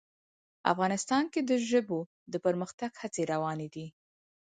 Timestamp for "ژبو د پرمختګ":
1.69-2.91